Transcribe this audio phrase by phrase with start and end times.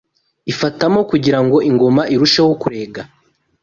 [0.51, 3.01] ifatamo kugirango ingoma irusheho kurega